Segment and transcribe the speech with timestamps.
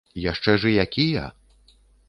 [0.21, 1.27] Яшчэ ж і якія!